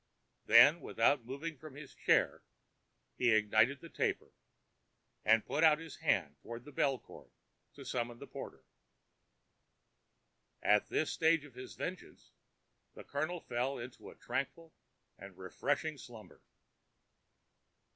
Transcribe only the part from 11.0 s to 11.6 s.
stage of